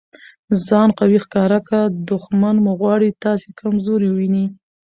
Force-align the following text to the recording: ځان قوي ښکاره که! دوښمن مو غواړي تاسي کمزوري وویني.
ځان 0.65 0.89
قوي 0.99 1.19
ښکاره 1.25 1.59
که! 1.67 1.79
دوښمن 2.07 2.55
مو 2.63 2.71
غواړي 2.79 3.09
تاسي 3.23 3.49
کمزوري 3.59 4.07
وویني. 4.09 4.45